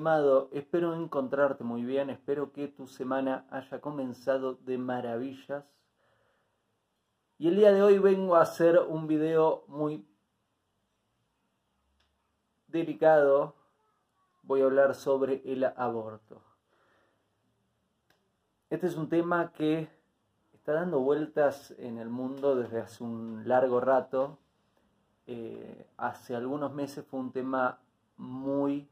[0.00, 5.62] estimado, espero encontrarte muy bien, espero que tu semana haya comenzado de maravillas.
[7.36, 10.02] Y el día de hoy vengo a hacer un video muy
[12.68, 13.54] delicado.
[14.42, 16.40] Voy a hablar sobre el aborto.
[18.70, 19.86] Este es un tema que
[20.54, 24.38] está dando vueltas en el mundo desde hace un largo rato.
[25.26, 27.78] Eh, hace algunos meses fue un tema
[28.16, 28.88] muy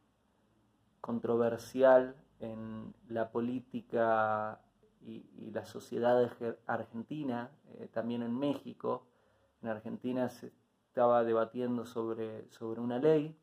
[1.00, 4.60] controversial en la política
[5.00, 6.30] y, la sociedad
[6.66, 9.06] argentina, eh, también en México.
[9.62, 10.52] En Argentina se
[10.86, 13.36] estaba debatiendo sobre, sobre una ley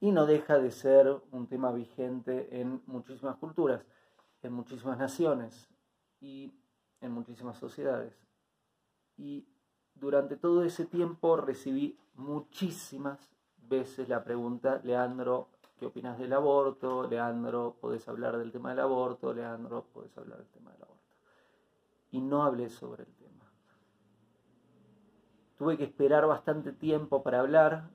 [0.00, 3.84] y no deja de ser un tema vigente en muchísimas culturas,
[4.42, 5.68] en muchísimas naciones
[6.20, 6.52] y
[7.00, 8.14] en muchísimas sociedades.
[9.16, 9.46] Y
[9.94, 13.30] durante todo ese tiempo recibí muchísimas
[13.68, 17.06] veces la pregunta, Leandro, ¿qué opinas del aborto?
[17.06, 19.32] Leandro, ¿podés hablar del tema del aborto?
[19.32, 21.04] Leandro, ¿podés hablar del tema del aborto?
[22.10, 23.44] Y no hablé sobre el tema.
[25.56, 27.90] Tuve que esperar bastante tiempo para hablar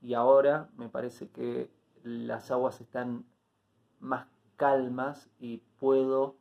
[0.00, 1.70] y ahora me parece que
[2.02, 3.24] las aguas están
[3.98, 6.36] más calmas y puedo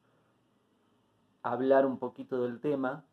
[1.41, 3.05] hablar un poquito del tema.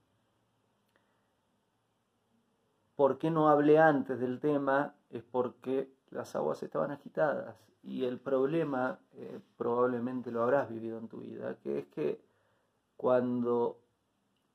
[2.96, 4.94] ¿Por qué no hablé antes del tema?
[5.14, 11.06] Es porque las aguas estaban agitadas y el problema, eh, probablemente lo habrás vivido en
[11.06, 12.20] tu vida, que es que
[12.96, 13.80] cuando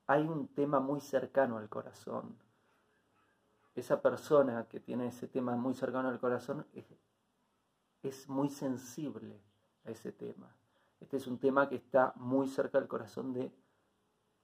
[0.06, 2.38] hay un tema muy cercano al corazón,
[3.74, 6.86] esa persona que tiene ese tema muy cercano al corazón es,
[8.04, 9.42] es muy sensible
[9.86, 10.54] a ese tema.
[11.00, 13.50] Este es un tema que está muy cerca del corazón de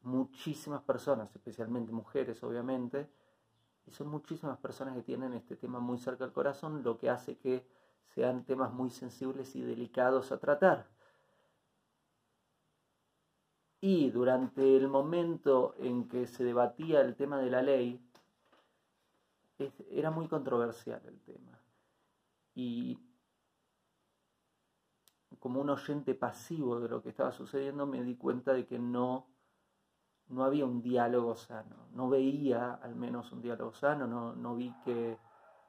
[0.03, 3.09] muchísimas personas, especialmente mujeres, obviamente,
[3.87, 7.37] y son muchísimas personas que tienen este tema muy cerca del corazón, lo que hace
[7.37, 7.65] que
[8.13, 10.87] sean temas muy sensibles y delicados a tratar.
[13.81, 18.01] Y durante el momento en que se debatía el tema de la ley,
[19.91, 21.59] era muy controversial el tema.
[22.55, 22.97] Y
[25.39, 29.27] como un oyente pasivo de lo que estaba sucediendo, me di cuenta de que no,
[30.29, 31.75] no había un diálogo sano.
[31.93, 35.17] No veía al menos un diálogo sano, no, no vi que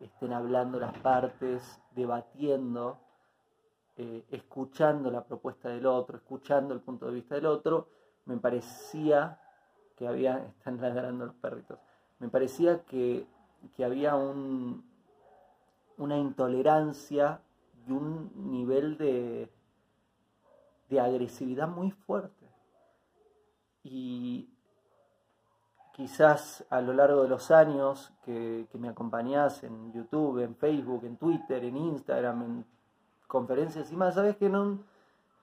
[0.00, 2.98] estén hablando las partes, debatiendo,
[3.96, 7.88] eh, escuchando la propuesta del otro, escuchando el punto de vista del otro.
[8.24, 9.40] Me parecía
[9.96, 11.78] que había, están ladrando los perritos,
[12.18, 13.26] me parecía que,
[13.74, 14.84] que había un,
[15.96, 17.40] una intolerancia
[17.86, 19.50] y un nivel de,
[20.88, 22.35] de agresividad muy fuerte.
[23.88, 24.48] Y
[25.94, 31.16] quizás a lo largo de los años que, me acompañás en YouTube, en Facebook, en
[31.16, 32.66] Twitter, en Instagram, en
[33.28, 34.80] conferencias y más, sabes que no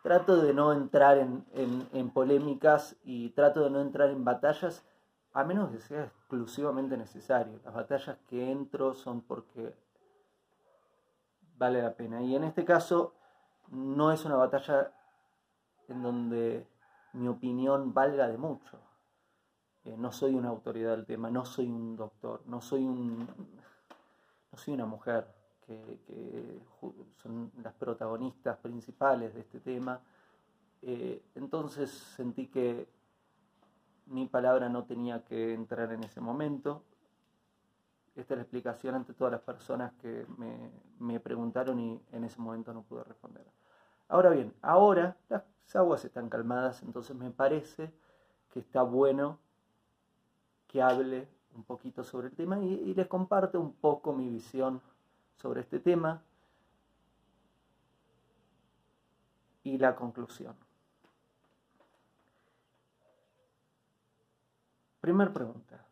[0.01, 4.83] trato de no entrar en, en, polémicas y trato de no entrar en batallas
[5.31, 7.61] a menos que sea exclusivamente necesario.
[7.63, 9.73] Las batallas que entro son porque
[11.57, 12.21] vale la pena.
[12.21, 13.13] Y en este caso
[13.71, 14.91] no es una batalla
[15.87, 16.72] en donde
[17.13, 18.79] mi opinión valga de mucho.
[19.85, 23.27] Eh, no soy una autoridad del tema, no soy un doctor, no soy un
[24.51, 25.27] no soy una mujer
[25.65, 26.61] que,
[27.15, 29.99] son las protagonistas principales de este tema.
[30.81, 32.87] Eh, entonces sentí que
[34.07, 36.83] mi palabra no tenía que entrar en ese momento.
[38.15, 40.69] Esta es la explicación ante todas las personas que me,
[40.99, 43.45] me preguntaron y en ese momento no pude responder.
[44.07, 45.43] Ahora bien, ahora las
[45.75, 47.91] aguas están calmadas, entonces me parece
[48.51, 49.39] que está bueno
[50.67, 54.81] que hable un poquito sobre el tema y, les comparte un poco mi visión
[55.35, 56.21] sobre este tema
[59.63, 60.55] y la conclusión.
[64.99, 65.85] Primer pregunta.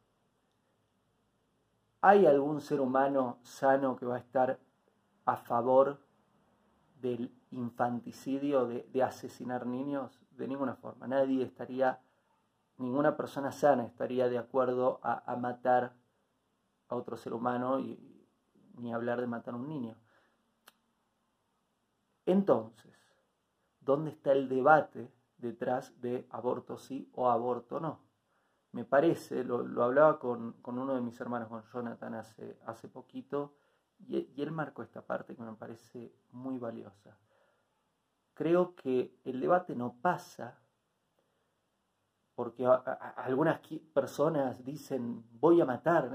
[2.02, 4.58] ¿Hay algún ser humano sano que va a estar
[5.26, 6.00] a favor
[7.02, 11.08] del infanticidio, de, asesinar niños, de ninguna forma.
[11.08, 12.00] Nadie estaría,
[12.78, 15.96] ninguna persona sana estaría de acuerdo a, matar
[16.88, 18.00] a otro ser humano y
[18.76, 19.96] ni hablar de matar a un niño.
[22.26, 22.96] Entonces,
[23.80, 28.00] ¿dónde está el debate detrás de aborto sí o aborto no?
[28.72, 33.54] Me parece, lo, hablaba con, uno de mis hermanos, con Jonathan, hace, hace poquito,
[34.08, 37.18] y, él marcó esta parte que me parece muy valiosa.
[38.34, 40.58] Creo que el debate no pasa
[42.36, 43.60] porque algunas
[43.94, 46.10] personas dicen voy a matar,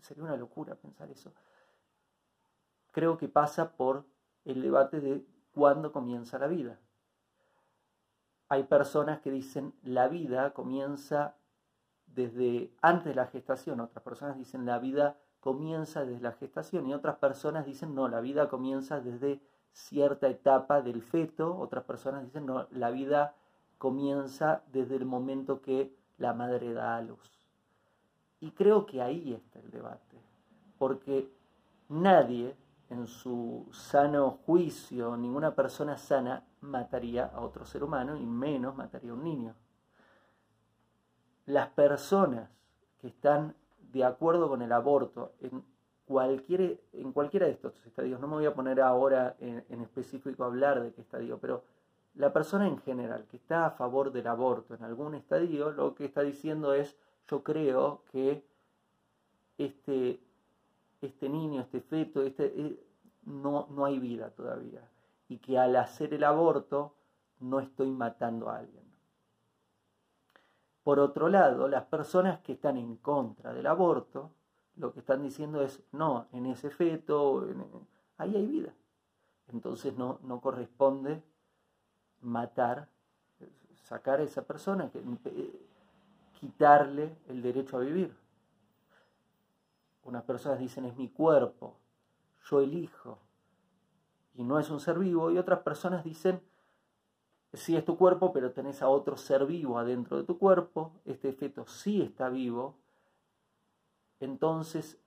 [0.00, 1.32] sería una locura pensar eso.
[2.90, 4.04] creo que pasa por
[4.44, 6.78] el debate de cuándo comienza la vida.
[8.48, 11.36] Hay personas que dicen la vida comienza
[12.06, 16.94] desde antes de la gestación, otras personas dicen la vida comienza desde la gestación y
[16.94, 19.42] otras personas dicen no, la vida comienza desde
[19.74, 23.34] cierta etapa del feto, otras personas dicen no, la vida
[23.76, 27.30] comienza desde el momento que la madre da a luz.
[28.40, 30.16] Y creo que ahí está el debate,
[30.78, 31.30] porque
[31.90, 32.56] nadie
[32.88, 39.10] en su sano juicio, ninguna persona sana mataría a otro ser humano y menos mataría
[39.10, 39.54] a un niño.
[41.44, 42.48] Las personas
[42.98, 43.54] que están
[43.94, 45.62] de acuerdo con el aborto en,
[46.04, 50.46] cualquier, en cualquiera de estos estadios, no me voy a poner ahora en, específico a
[50.46, 51.62] hablar de qué estadio, pero
[52.16, 56.06] la persona en general que está a favor del aborto en algún estadio, lo que
[56.06, 56.96] está diciendo es,
[57.28, 58.44] yo creo que
[59.58, 60.20] este,
[61.00, 62.84] este niño, este feto, este, eh,
[63.26, 64.80] no, no hay vida todavía.
[65.28, 66.94] Y que al hacer el aborto
[67.38, 68.84] no estoy matando a alguien.
[70.84, 74.30] Por otro lado, las personas que están en contra del aborto,
[74.76, 77.48] lo que están diciendo es, no, en ese feto,
[78.18, 78.74] ahí hay vida.
[79.48, 81.22] Entonces no, no corresponde
[82.20, 82.88] matar,
[83.82, 85.66] sacar a esa persona, eh,
[86.38, 88.14] quitarle el derecho a vivir.
[90.04, 91.78] Unas personas dicen es mi cuerpo,
[92.50, 93.18] yo elijo,
[94.34, 96.42] y no es un ser vivo, y otras personas dicen
[97.54, 101.32] sí es tu cuerpo, pero tenés a otro ser vivo adentro de tu cuerpo, este
[101.32, 102.76] feto sí está vivo,
[104.20, 104.98] entonces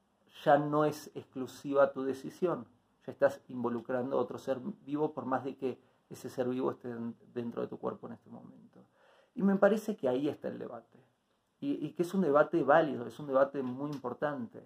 [0.44, 2.68] ya no es exclusiva tu decisión,
[3.06, 5.80] ya estás involucrando a otro ser vivo por más de que
[6.10, 6.90] ese ser vivo esté
[7.34, 8.84] dentro de tu cuerpo en este momento.
[9.36, 11.00] Y me parece que ahí está el debate,
[11.60, 14.64] y, y que es un debate válido, es un debate muy importante.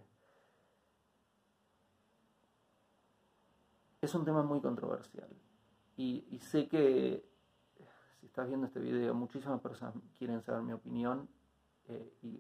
[4.02, 5.30] es un tema muy controversial.
[5.96, 7.24] Y, sé que
[8.22, 11.28] si estás viendo este video, muchísimas personas quieren saber mi opinión
[11.88, 12.40] eh, y,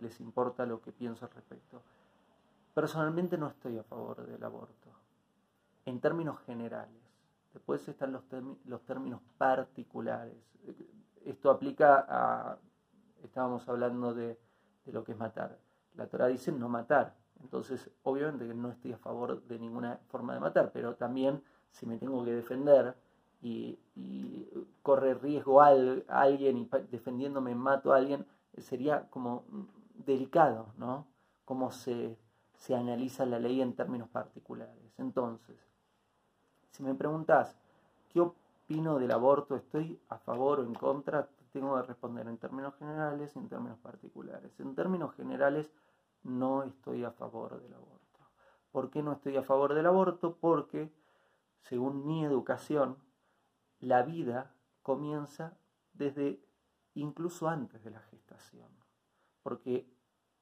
[0.00, 1.82] les importa lo que pienso al respecto.
[2.74, 4.90] Personalmente no estoy a favor del aborto,
[5.84, 7.00] en términos generales.
[7.52, 8.24] Después están los,
[8.84, 10.36] términos particulares.
[11.24, 12.58] Esto aplica a,
[13.22, 14.36] estábamos hablando de,
[14.84, 15.58] de lo que es matar.
[15.94, 20.34] La Torah dice no matar, entonces, obviamente que no estoy a favor de ninguna forma
[20.34, 22.96] de matar, pero también si me tengo que defender
[23.42, 23.78] y,
[24.82, 25.68] corre riesgo a,
[26.08, 28.26] alguien y defendiéndome mato a alguien,
[28.58, 29.44] sería como
[29.94, 31.06] delicado, ¿no?
[31.44, 32.18] Cómo se,
[32.54, 34.94] se analiza la ley en términos particulares.
[34.98, 35.56] Entonces,
[36.70, 37.56] si me preguntas,
[38.08, 39.56] ¿qué opino del aborto?
[39.56, 41.28] ¿Estoy a favor o en contra?
[41.52, 44.58] Tengo que responder en términos generales y en términos particulares.
[44.58, 45.70] En términos generales,
[46.22, 48.00] no estoy a favor del aborto.
[48.70, 50.38] ¿Por qué no estoy a favor del aborto?
[50.40, 50.90] Porque,
[51.60, 52.96] según mi educación,
[53.82, 55.58] la vida comienza
[55.92, 56.40] desde
[56.94, 58.68] incluso antes de la gestación.
[59.42, 59.86] Porque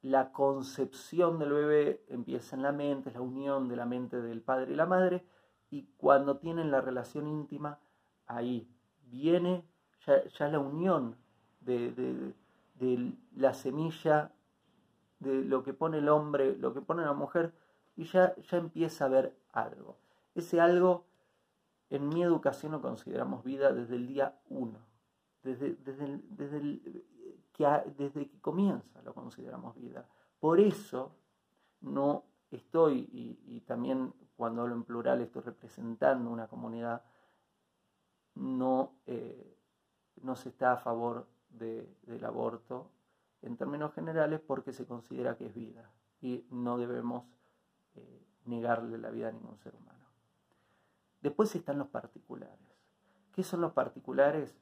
[0.01, 4.41] la concepción del bebé empieza en la mente, es la unión de la mente del
[4.41, 5.25] padre y la madre,
[5.69, 7.79] y cuando tienen la relación íntima,
[8.25, 8.69] ahí
[9.03, 9.65] viene
[10.05, 11.17] ya, la unión
[11.59, 11.91] de,
[12.75, 14.31] de la semilla
[15.19, 17.53] de lo que pone el hombre, lo que pone la mujer,
[17.95, 19.97] y ya, ya empieza a ver algo.
[20.33, 21.05] Ese algo,
[21.91, 24.79] en mi educación lo consideramos vida desde el día uno,
[25.43, 26.81] desde, desde, desde,
[27.51, 27.67] que,
[27.97, 30.07] desde que comienza lo consideramos vida.
[30.39, 31.13] Por eso
[31.81, 37.03] no estoy, y, también cuando hablo en plural estoy representando una comunidad,
[38.35, 39.57] no, eh,
[40.21, 42.89] no se está a favor del aborto
[43.41, 47.25] en términos generales porque se considera que es vida y no debemos
[47.95, 50.00] eh, negarle la vida a ningún ser humano.
[51.21, 52.59] Después están los particulares.
[53.31, 54.55] ¿Qué son los particulares?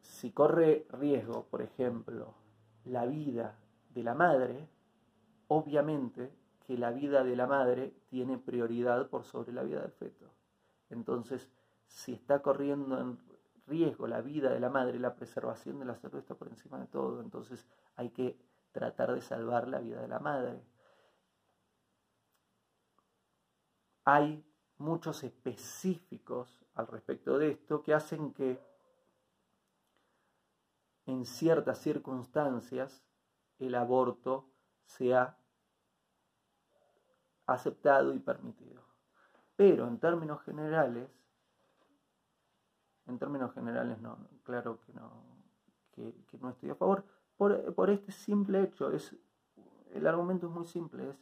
[0.00, 2.34] Si corre riesgo, por ejemplo,
[2.84, 3.58] la vida
[3.90, 4.68] de la madre,
[5.48, 6.32] obviamente
[6.66, 10.30] que la vida de la madre tiene prioridad por sobre la vida del feto.
[10.88, 11.50] Entonces,
[11.86, 13.18] si está corriendo en
[13.66, 16.86] riesgo la vida de la madre, la preservación de la salud está por encima de
[16.86, 18.38] todo, entonces hay que
[18.72, 20.62] tratar de salvar la vida de la madre.
[24.04, 24.44] Hay
[24.78, 28.60] muchos específicos al respecto de esto que hacen que
[31.06, 33.04] en ciertas circunstancias
[33.58, 34.50] el aborto
[34.84, 35.38] sea
[37.46, 38.82] aceptado y permitido.
[39.56, 41.08] Pero en términos generales,
[43.06, 45.24] en términos generales no, claro que no,
[45.92, 47.04] que, no estoy a favor.
[47.36, 49.16] Por, este simple hecho, es,
[49.92, 51.16] el argumento es muy simple, es,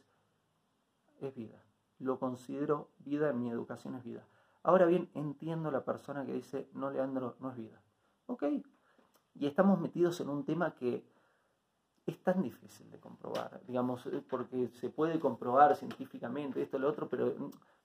[1.21, 1.61] es vida.
[1.99, 4.25] Lo considero vida, en mi educación es vida.
[4.63, 7.81] Ahora bien, entiendo la persona que dice, no, Leandro, no es vida.
[8.27, 8.43] Ok,
[9.35, 11.03] y estamos metidos en un tema que
[12.05, 17.07] es tan difícil de comprobar, digamos, eh, porque se puede comprobar científicamente esto, lo otro,
[17.09, 17.33] pero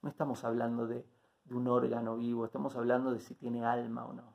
[0.03, 1.05] no estamos hablando de,
[1.51, 4.35] un órgano vivo, estamos hablando de si tiene alma o no.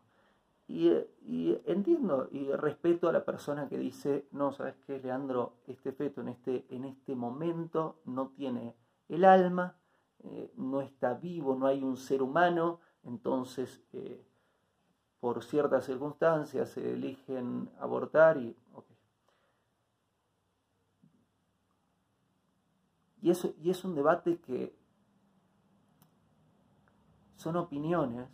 [0.68, 0.90] Y,
[1.22, 5.54] y, entiendo y respeto a la persona que dice, no, ¿sabes qué, Leandro?
[5.68, 8.76] Este feto en este, en este momento no tiene
[9.14, 9.76] el alma,
[10.24, 14.26] eh, no está vivo, no hay un ser humano, entonces eh,
[15.20, 18.56] por ciertas circunstancias se eligen abortar y...
[23.22, 24.76] Y, eso, y es un debate que
[27.38, 28.28] son opiniones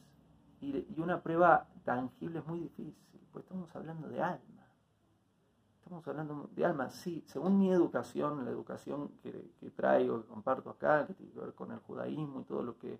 [0.62, 2.96] y, una prueba tangible es muy difícil,
[3.32, 4.49] pues estamos hablando de alma.
[5.90, 11.08] Estamos hablando de alma, sí, según mi educación, la educación que, traigo, que comparto acá,
[11.08, 13.00] que tiene que ver con el judaísmo y todo lo que,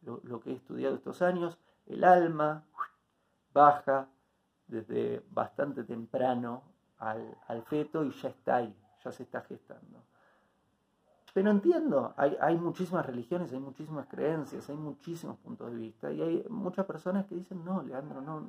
[0.00, 2.64] lo, que he estudiado estos años, el alma
[3.52, 4.08] baja
[4.66, 6.62] desde bastante temprano
[6.96, 10.02] al, feto y ya está ahí, ya se está gestando.
[11.34, 16.22] Pero entiendo, hay, hay, muchísimas religiones, hay muchísimas creencias, hay muchísimos puntos de vista y
[16.22, 18.48] hay muchas personas que dicen, no, Leandro, no,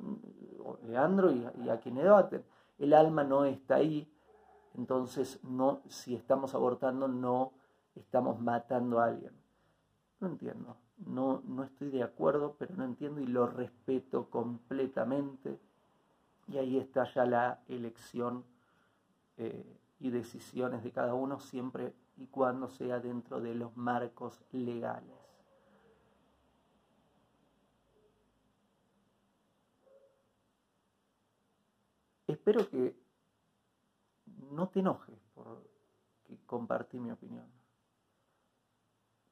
[0.84, 2.42] Leandro y, y a quien debaten
[2.78, 4.10] el alma no está ahí,
[4.74, 7.52] entonces no, si estamos abortando no
[7.94, 9.32] estamos matando a alguien.
[10.20, 15.58] No entiendo, no, no estoy de acuerdo, pero no entiendo y lo respeto completamente.
[16.48, 18.44] Y ahí está ya la elección
[19.36, 25.25] eh, y decisiones de cada uno siempre y cuando sea dentro de los marcos legales.
[32.46, 32.94] Espero que
[34.52, 35.66] no te enojes por
[36.28, 37.44] que compartí mi opinión.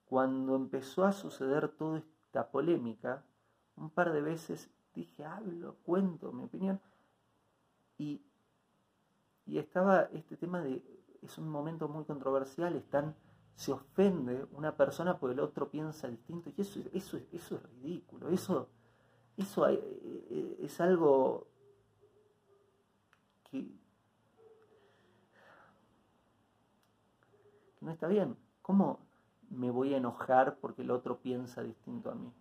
[0.06, 3.24] Cuando empezó a suceder toda esta polémica,
[3.76, 6.80] un par de veces dije, hablo, cuento mi opinión,
[7.98, 8.20] y,
[9.46, 10.82] y estaba este tema de,
[11.22, 13.14] es un momento muy controversial, están,
[13.54, 18.28] se ofende una persona porque el otro piensa distinto, y eso, eso, eso es ridículo,
[18.28, 18.68] eso,
[19.36, 19.80] eso eh,
[20.30, 21.53] eh, es algo
[27.80, 28.36] no está bien.
[28.62, 28.98] ¿Cómo
[29.50, 32.32] me voy a enojar porque el otro piensa distinto a mí?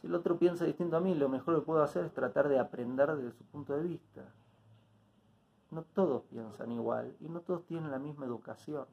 [0.00, 2.58] Si el otro piensa distinto a mí, lo mejor que puedo hacer es tratar de
[2.58, 4.32] aprender desde su punto de vista.
[5.70, 8.86] No todos piensan igual y no todos tienen la misma educación.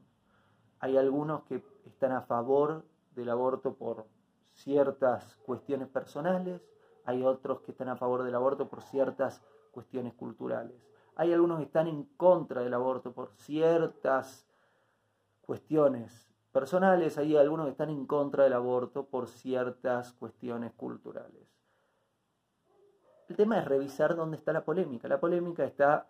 [0.80, 2.84] Hay algunos que están a favor
[3.16, 4.06] del aborto por
[4.54, 6.62] ciertas cuestiones personales,
[7.06, 10.76] hay otros que están a favor del aborto por ciertas cuestiones culturales.
[11.20, 14.48] Hay algunos que están en contra del aborto por ciertas
[15.42, 21.48] cuestiones personales, hay algunos que están en contra del aborto por ciertas cuestiones culturales.
[23.30, 25.08] El tema es revisar dónde está la polémica.
[25.08, 26.08] La polémica está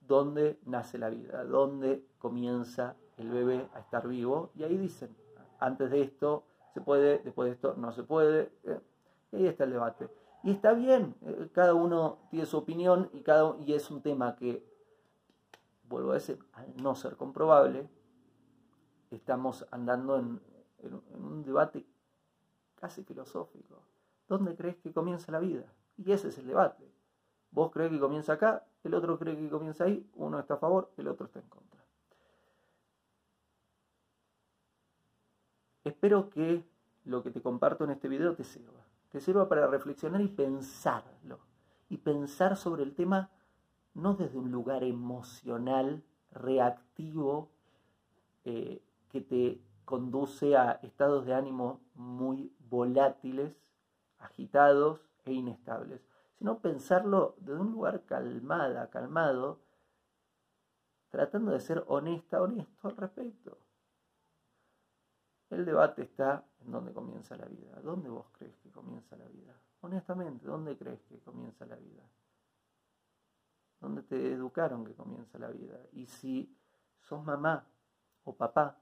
[0.00, 4.52] dónde nace la vida, dónde comienza el bebé a estar vivo.
[4.54, 5.14] Y ahí dicen,
[5.60, 8.52] antes de esto se puede, después de esto no se puede.
[8.64, 8.80] Eh,
[9.32, 10.08] y ahí está el debate.
[10.46, 14.36] Y está bien, eh, cada uno tiene su opinión y, cada, y es un tema
[14.36, 14.64] que,
[15.88, 17.88] vuelvo a decir, al no ser comprobable,
[19.10, 20.40] estamos andando en,
[21.14, 21.84] un debate
[22.76, 23.82] casi filosófico.
[24.28, 25.64] ¿Dónde crees que comienza la vida?
[25.96, 26.88] Y ese es el debate.
[27.50, 30.92] Vos crees que comienza acá, el otro cree que comienza ahí, uno está a favor,
[30.96, 31.80] el otro está en contra.
[35.82, 36.62] Espero que
[37.04, 41.40] lo que te comparto en este video te sirva te sirva para reflexionar y pensarlo.
[41.88, 43.30] Y pensar sobre el tema
[43.94, 47.50] no desde un lugar emocional, reactivo,
[48.44, 53.56] eh, que te conduce a estados de ánimo muy volátiles,
[54.18, 56.02] agitados e inestables,
[56.38, 59.60] sino pensarlo desde un lugar calmada, calmado,
[61.10, 63.58] tratando de ser honesta, honesto al respecto.
[65.50, 67.80] El debate está en dónde comienza la vida.
[67.82, 69.54] ¿Dónde vos crees que comienza la vida?
[69.80, 72.02] Honestamente, ¿dónde crees que comienza la vida?
[73.80, 75.78] ¿Dónde te educaron que comienza la vida?
[75.92, 76.52] Y si
[77.02, 77.64] sos mamá
[78.24, 78.76] o papá,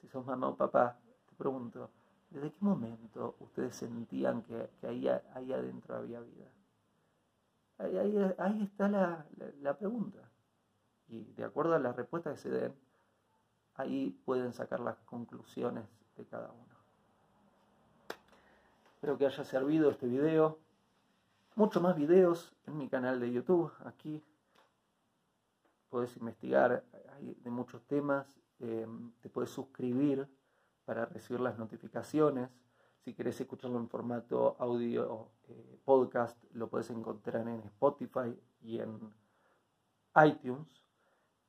[0.00, 0.98] si sos mamá o papá,
[1.28, 1.90] te pregunto,
[2.30, 5.08] ¿desde qué momento ustedes sentían que, ahí,
[5.52, 6.50] adentro había vida?
[7.78, 9.26] Ahí, está la,
[9.60, 10.18] la pregunta.
[11.06, 12.74] Y de acuerdo a las respuestas que se den,
[13.74, 15.84] ahí pueden sacar las conclusiones
[16.16, 16.72] de cada uno.
[18.94, 20.58] Espero que haya servido este video.
[21.56, 23.72] Muchos más videos en mi canal de YouTube.
[23.84, 24.22] Aquí
[25.90, 26.84] podés investigar
[27.20, 28.26] de muchos temas.
[28.60, 28.86] eh,
[29.20, 30.28] te puedes suscribir
[30.84, 32.48] para recibir las notificaciones.
[33.04, 39.12] Si querés escucharlo en formato audio eh, podcast, lo puedes encontrar en Spotify y en
[40.24, 40.68] iTunes.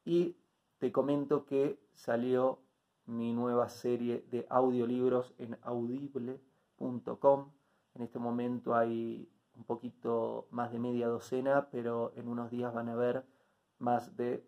[0.06, 0.36] Y
[0.84, 2.60] te comento que salió
[3.06, 7.54] mi nueva serie de audiolibros en audible.com.
[7.94, 12.90] En este momento hay un poquito más de media docena, pero en unos días van
[12.90, 13.25] a haber
[13.80, 14.46] más de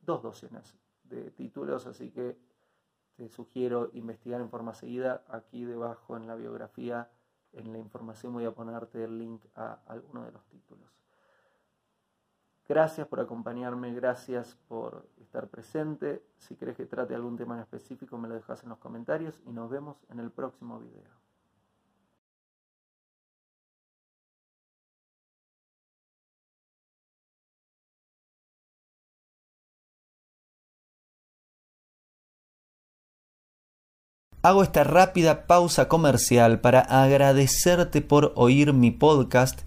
[0.00, 2.36] dos docenas de títulos, así que
[3.16, 5.24] te sugiero investigar en forma seguida.
[5.28, 7.10] Aquí debajo en la biografía,
[7.52, 11.03] en la información voy a ponerte el link a alguno de los títulos.
[12.66, 16.24] Gracias por acompañarme, gracias por estar presente.
[16.38, 19.52] Si querés que trate algún tema en específico, me lo dejas en los comentarios y
[19.52, 21.24] nos vemos en el próximo video.
[34.44, 39.66] Hago esta rápida pausa comercial para agradecerte por oír mi podcast